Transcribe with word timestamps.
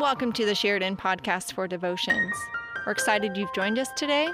Welcome 0.00 0.32
to 0.32 0.46
the 0.46 0.54
Sheridan 0.54 0.96
Podcast 0.96 1.52
for 1.52 1.68
Devotions. 1.68 2.34
We're 2.86 2.92
excited 2.92 3.36
you've 3.36 3.52
joined 3.52 3.78
us 3.78 3.90
today. 3.96 4.30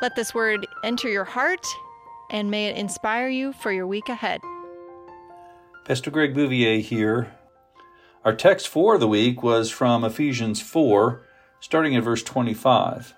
Let 0.00 0.14
this 0.14 0.32
word 0.32 0.64
enter 0.84 1.08
your 1.08 1.24
heart 1.24 1.66
and 2.30 2.52
may 2.52 2.66
it 2.68 2.76
inspire 2.76 3.28
you 3.28 3.52
for 3.52 3.72
your 3.72 3.88
week 3.88 4.08
ahead. 4.08 4.40
Pastor 5.84 6.12
Greg 6.12 6.36
Bouvier 6.36 6.80
here. 6.80 7.34
Our 8.24 8.32
text 8.32 8.68
for 8.68 8.96
the 8.96 9.08
week 9.08 9.42
was 9.42 9.72
from 9.72 10.04
Ephesians 10.04 10.62
4, 10.62 11.20
starting 11.58 11.96
at 11.96 12.04
verse 12.04 12.22
25. 12.22 13.12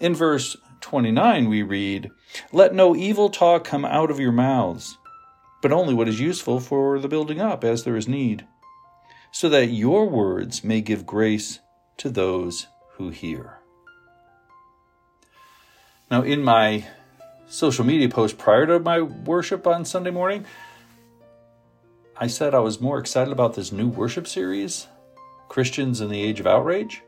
In 0.00 0.14
verse 0.14 0.56
29, 0.80 1.50
we 1.50 1.62
read, 1.62 2.10
Let 2.52 2.74
no 2.74 2.96
evil 2.96 3.28
talk 3.28 3.64
come 3.64 3.84
out 3.84 4.10
of 4.10 4.18
your 4.18 4.32
mouths, 4.32 4.96
but 5.60 5.72
only 5.72 5.92
what 5.92 6.08
is 6.08 6.20
useful 6.20 6.58
for 6.58 6.98
the 6.98 7.06
building 7.06 7.38
up 7.38 7.64
as 7.64 7.84
there 7.84 7.96
is 7.96 8.08
need, 8.08 8.46
so 9.36 9.50
that 9.50 9.66
your 9.66 10.08
words 10.08 10.64
may 10.64 10.80
give 10.80 11.04
grace 11.04 11.60
to 11.98 12.08
those 12.08 12.68
who 12.92 13.10
hear. 13.10 13.58
Now, 16.10 16.22
in 16.22 16.42
my 16.42 16.86
social 17.46 17.84
media 17.84 18.08
post 18.08 18.38
prior 18.38 18.64
to 18.64 18.80
my 18.80 19.02
worship 19.02 19.66
on 19.66 19.84
Sunday 19.84 20.10
morning, 20.10 20.46
I 22.16 22.28
said 22.28 22.54
I 22.54 22.60
was 22.60 22.80
more 22.80 22.98
excited 22.98 23.30
about 23.30 23.52
this 23.52 23.72
new 23.72 23.88
worship 23.88 24.26
series, 24.26 24.86
Christians 25.50 26.00
in 26.00 26.08
the 26.08 26.22
Age 26.22 26.40
of 26.40 26.46
Outrage, 26.46 27.02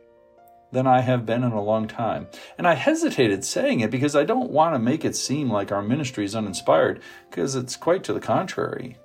than 0.70 0.86
I 0.86 1.00
have 1.00 1.24
been 1.24 1.42
in 1.42 1.52
a 1.52 1.62
long 1.62 1.88
time. 1.88 2.27
And 2.58 2.69
I 2.69 2.74
hesitated 2.74 3.42
saying 3.42 3.80
it 3.80 3.91
because 3.91 4.14
I 4.14 4.24
don't 4.24 4.50
want 4.50 4.74
to 4.74 4.78
make 4.78 5.02
it 5.02 5.16
seem 5.16 5.50
like 5.50 5.72
our 5.72 5.80
ministry 5.80 6.27
is 6.27 6.36
uninspired, 6.36 7.00
because 7.30 7.55
it's 7.55 7.74
quite 7.74 8.05
to 8.05 8.12
the 8.12 8.20
contrary. 8.20 8.98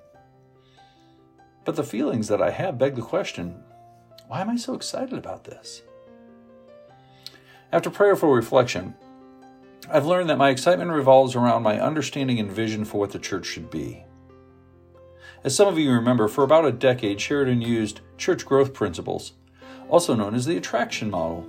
But 1.64 1.76
the 1.76 1.84
feelings 1.84 2.28
that 2.28 2.42
I 2.42 2.50
have 2.50 2.78
beg 2.78 2.94
the 2.94 3.02
question 3.02 3.62
why 4.26 4.40
am 4.40 4.48
I 4.48 4.56
so 4.56 4.74
excited 4.74 5.18
about 5.18 5.44
this? 5.44 5.82
After 7.72 7.90
prayerful 7.90 8.30
reflection, 8.32 8.94
I've 9.90 10.06
learned 10.06 10.30
that 10.30 10.38
my 10.38 10.48
excitement 10.48 10.90
revolves 10.90 11.34
around 11.34 11.62
my 11.62 11.78
understanding 11.78 12.40
and 12.40 12.50
vision 12.50 12.84
for 12.86 12.98
what 12.98 13.12
the 13.12 13.18
church 13.18 13.46
should 13.46 13.70
be. 13.70 14.02
As 15.42 15.54
some 15.54 15.68
of 15.68 15.78
you 15.78 15.92
remember, 15.92 16.26
for 16.26 16.42
about 16.42 16.64
a 16.64 16.72
decade, 16.72 17.20
Sheridan 17.20 17.60
used 17.60 18.00
church 18.16 18.46
growth 18.46 18.72
principles, 18.72 19.32
also 19.90 20.14
known 20.14 20.34
as 20.34 20.46
the 20.46 20.56
attraction 20.56 21.10
model. 21.10 21.46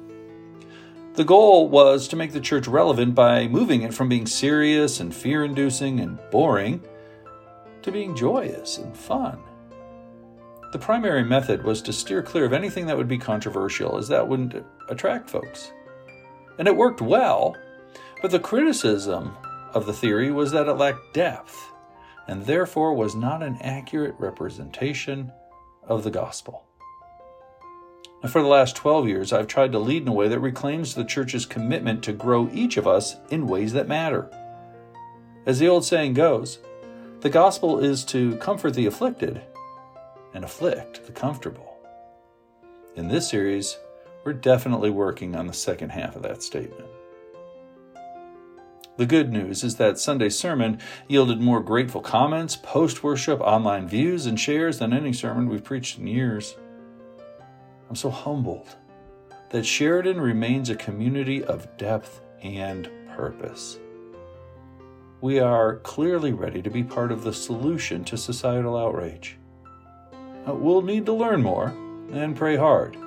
The 1.14 1.24
goal 1.24 1.70
was 1.70 2.10
to 2.10 2.18
make 2.18 2.34
the 2.34 2.42
church 2.42 2.68
relevant 2.68 3.16
by 3.16 3.48
moving 3.48 3.84
it 3.84 3.94
from 3.94 4.10
being 4.10 4.28
serious 4.28 5.00
and 5.00 5.16
fear 5.16 5.46
inducing 5.46 6.02
and 6.02 6.20
boring 6.30 6.84
to 7.84 7.92
being 7.92 8.18
joyous 8.18 8.78
and 8.78 8.98
fun. 8.98 9.40
The 10.72 10.80
primary 10.80 11.24
method 11.24 11.64
was 11.64 11.82
to 11.84 11.94
steer 11.94 12.22
clear 12.22 12.46
of 12.46 12.54
anything 12.54 12.86
that 12.88 12.98
would 12.98 13.08
be 13.08 13.18
controversial, 13.18 13.98
as 13.98 14.08
that 14.10 14.28
wouldn't 14.28 14.56
attract 14.90 15.30
folks. 15.30 15.72
And 16.58 16.68
it 16.68 16.76
worked 16.76 17.02
well, 17.02 17.56
but 18.22 18.32
the 18.32 18.40
criticism 18.40 19.36
of 19.74 19.86
the 19.86 19.94
theory 19.94 20.32
was 20.32 20.52
that 20.52 20.68
it 20.68 20.74
lacked 20.74 21.14
depth 21.14 21.72
and 22.28 22.46
therefore 22.46 22.94
was 22.94 23.16
not 23.16 23.44
an 23.44 23.58
accurate 23.62 24.16
representation 24.18 25.32
of 25.88 26.04
the 26.04 26.12
gospel. 26.12 26.64
Now, 28.24 28.30
for 28.30 28.42
the 28.42 28.48
last 28.48 28.76
12 28.76 29.08
years, 29.08 29.34
I've 29.34 29.48
tried 29.48 29.72
to 29.74 29.80
lead 29.80 30.02
in 30.02 30.08
a 30.08 30.14
way 30.14 30.28
that 30.28 30.40
reclaims 30.40 30.96
the 30.96 31.04
church's 31.04 31.46
commitment 31.46 32.04
to 32.04 32.14
grow 32.14 32.50
each 32.52 32.78
of 32.78 32.88
us 32.88 33.18
in 33.30 33.48
ways 33.48 33.74
that 33.74 33.88
matter. 33.88 34.30
As 35.46 35.60
the 35.60 35.68
old 35.68 35.86
saying 35.86 36.16
goes, 36.16 36.58
the 37.20 37.30
gospel 37.30 37.80
is 37.80 38.04
to 38.06 38.36
comfort 38.38 38.74
the 38.74 38.88
afflicted 38.88 39.44
and 40.36 40.44
afflict 40.44 41.06
the 41.06 41.14
comfortable. 41.14 41.78
In 42.96 43.08
this 43.08 43.30
series, 43.30 43.78
we're 44.26 44.34
definitely 44.34 44.90
working 44.90 45.34
on 45.34 45.48
the 45.48 45.54
second 45.54 45.90
half 45.90 46.16
of 46.16 46.24
that 46.24 46.44
statement. 46.44 46.90
The 48.98 49.06
good 49.06 49.32
news 49.32 49.64
is 49.64 49.78
that 49.78 49.98
Sunday's 49.98 50.38
sermon 50.38 50.80
yielded 51.08 51.40
more 51.40 51.62
grateful 51.62 52.02
comments, 52.02 52.58
post 52.58 53.02
worship, 53.02 53.40
online 53.42 53.88
views, 53.88 54.26
and 54.26 54.40
shares 54.40 54.80
than 54.80 54.94
any 54.94 55.14
sermon 55.14 55.48
we've 55.50 55.64
preached 55.64 56.00
in 56.00 56.08
years. 56.08 56.56
I'm 57.90 57.96
so 57.96 58.10
humbled 58.10 58.76
that 59.52 59.66
Sheridan 59.66 60.20
remains 60.20 60.70
a 60.70 60.76
community 60.76 61.44
of 61.44 61.78
depth 61.78 62.22
and 62.42 62.90
purpose. 63.16 63.80
We 65.22 65.40
are 65.40 65.78
clearly 65.78 66.34
ready 66.34 66.62
to 66.62 66.70
be 66.70 66.84
part 66.84 67.12
of 67.12 67.24
the 67.24 67.34
solution 67.34 68.04
to 68.06 68.18
societal 68.18 68.78
outrage. 68.78 69.38
We'll 70.46 70.82
need 70.82 71.06
to 71.08 71.14
learn 71.14 71.42
more 71.42 71.70
and 72.12 72.36
pray 72.36 72.56
hard. 72.56 72.98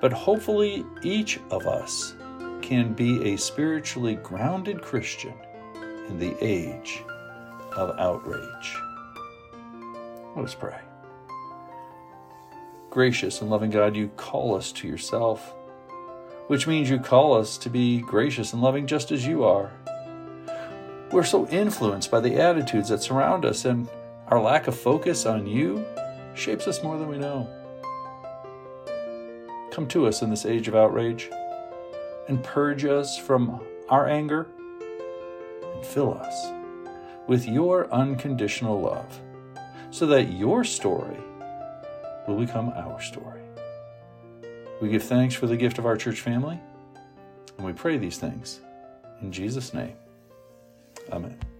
But 0.00 0.12
hopefully, 0.12 0.84
each 1.02 1.38
of 1.50 1.66
us 1.66 2.14
can 2.60 2.92
be 2.92 3.32
a 3.32 3.36
spiritually 3.36 4.16
grounded 4.16 4.82
Christian 4.82 5.34
in 6.08 6.18
the 6.18 6.36
age 6.44 7.02
of 7.76 7.98
outrage. 7.98 8.76
Let 10.36 10.44
us 10.44 10.54
pray. 10.54 10.78
Gracious 12.90 13.40
and 13.40 13.50
loving 13.50 13.70
God, 13.70 13.96
you 13.96 14.08
call 14.16 14.54
us 14.54 14.72
to 14.72 14.88
yourself, 14.88 15.54
which 16.48 16.66
means 16.66 16.90
you 16.90 16.98
call 16.98 17.34
us 17.34 17.56
to 17.58 17.70
be 17.70 18.00
gracious 18.00 18.52
and 18.52 18.62
loving 18.62 18.86
just 18.86 19.12
as 19.12 19.26
you 19.26 19.44
are. 19.44 19.72
We're 21.12 21.24
so 21.24 21.48
influenced 21.48 22.10
by 22.10 22.20
the 22.20 22.36
attitudes 22.40 22.88
that 22.88 23.02
surround 23.02 23.44
us, 23.44 23.64
and 23.64 23.88
our 24.28 24.40
lack 24.40 24.66
of 24.66 24.78
focus 24.78 25.26
on 25.26 25.46
you 25.46 25.86
shapes 26.34 26.66
us 26.66 26.82
more 26.82 26.98
than 26.98 27.08
we 27.08 27.18
know. 27.18 27.48
Come 29.70 29.86
to 29.88 30.06
us 30.06 30.22
in 30.22 30.30
this 30.30 30.46
age 30.46 30.68
of 30.68 30.74
outrage 30.74 31.30
and 32.28 32.42
purge 32.42 32.84
us 32.84 33.18
from 33.18 33.60
our 33.88 34.08
anger 34.08 34.46
and 35.74 35.84
fill 35.84 36.14
us 36.14 36.52
with 37.26 37.46
your 37.46 37.92
unconditional 37.92 38.80
love 38.80 39.20
so 39.90 40.06
that 40.06 40.32
your 40.32 40.64
story 40.64 41.18
will 42.26 42.36
become 42.36 42.70
our 42.70 43.00
story. 43.00 43.40
We 44.80 44.88
give 44.88 45.02
thanks 45.02 45.34
for 45.34 45.46
the 45.46 45.56
gift 45.56 45.78
of 45.78 45.86
our 45.86 45.96
church 45.96 46.20
family 46.20 46.60
and 47.56 47.66
we 47.66 47.72
pray 47.72 47.96
these 47.98 48.18
things 48.18 48.60
in 49.20 49.32
Jesus' 49.32 49.72
name. 49.72 49.96
Amen. 51.12 51.53